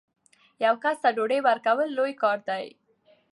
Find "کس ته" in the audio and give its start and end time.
0.83-1.09